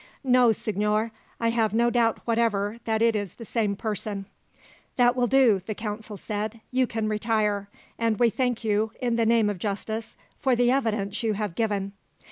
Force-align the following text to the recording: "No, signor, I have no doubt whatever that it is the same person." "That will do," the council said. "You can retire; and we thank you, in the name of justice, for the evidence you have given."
"No, 0.23 0.51
signor, 0.51 1.11
I 1.39 1.49
have 1.51 1.75
no 1.75 1.91
doubt 1.91 2.21
whatever 2.25 2.79
that 2.85 3.03
it 3.03 3.15
is 3.15 3.35
the 3.35 3.45
same 3.45 3.75
person." 3.75 4.25
"That 4.95 5.15
will 5.15 5.27
do," 5.27 5.61
the 5.67 5.75
council 5.75 6.17
said. 6.17 6.59
"You 6.71 6.87
can 6.87 7.07
retire; 7.07 7.69
and 7.99 8.17
we 8.17 8.31
thank 8.31 8.63
you, 8.63 8.93
in 8.99 9.15
the 9.15 9.27
name 9.27 9.47
of 9.47 9.59
justice, 9.59 10.17
for 10.39 10.55
the 10.55 10.71
evidence 10.71 11.21
you 11.21 11.33
have 11.33 11.53
given." 11.53 11.91